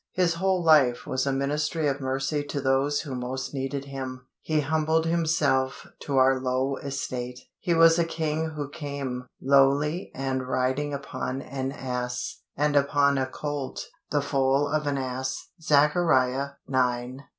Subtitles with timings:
[0.13, 4.25] His whole life was a ministry of mercy to those who most needed Him.
[4.41, 7.37] He humbled Himself to our low estate.
[7.59, 13.27] He was a King who came "lowly, and riding upon an ass, and upon a
[13.27, 15.95] colt, the foal of an ass" (Zech.
[15.95, 16.51] ix.
[16.67, 17.23] 9).